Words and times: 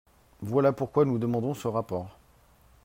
Voilà 0.41 0.71
pourquoi 0.73 1.05
nous 1.05 1.19
demandons 1.19 1.53
ce 1.53 1.67
rapport. 1.67 2.17